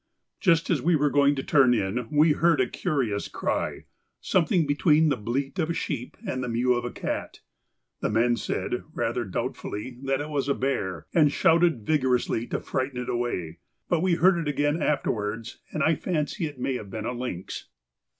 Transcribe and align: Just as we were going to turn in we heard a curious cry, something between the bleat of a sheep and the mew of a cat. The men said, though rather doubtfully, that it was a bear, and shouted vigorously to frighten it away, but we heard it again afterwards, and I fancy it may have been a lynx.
Just 0.39 0.71
as 0.71 0.81
we 0.81 0.95
were 0.95 1.11
going 1.11 1.35
to 1.35 1.43
turn 1.43 1.75
in 1.75 2.07
we 2.09 2.31
heard 2.31 2.59
a 2.59 2.65
curious 2.65 3.27
cry, 3.27 3.85
something 4.19 4.65
between 4.65 5.09
the 5.09 5.15
bleat 5.15 5.59
of 5.59 5.69
a 5.69 5.75
sheep 5.75 6.17
and 6.25 6.43
the 6.43 6.49
mew 6.49 6.73
of 6.73 6.83
a 6.83 6.89
cat. 6.89 7.41
The 7.99 8.09
men 8.09 8.35
said, 8.35 8.71
though 8.71 8.83
rather 8.95 9.23
doubtfully, 9.25 9.99
that 10.05 10.19
it 10.19 10.29
was 10.29 10.49
a 10.49 10.55
bear, 10.55 11.05
and 11.13 11.31
shouted 11.31 11.85
vigorously 11.85 12.47
to 12.47 12.59
frighten 12.59 12.99
it 12.99 13.09
away, 13.09 13.59
but 13.89 13.99
we 14.01 14.15
heard 14.15 14.39
it 14.39 14.47
again 14.47 14.81
afterwards, 14.81 15.59
and 15.71 15.83
I 15.83 15.93
fancy 15.93 16.47
it 16.47 16.59
may 16.59 16.77
have 16.77 16.89
been 16.89 17.05
a 17.05 17.13
lynx. 17.13 17.67